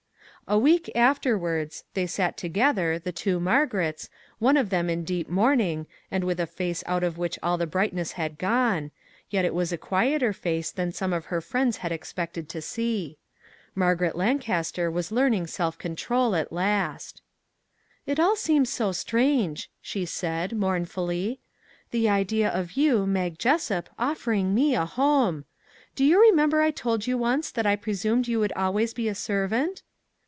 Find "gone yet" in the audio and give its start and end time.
8.37-9.45